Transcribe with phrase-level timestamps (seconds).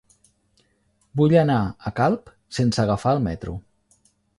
[1.21, 1.59] Vull anar
[1.91, 3.61] a Calp sense agafar el metro.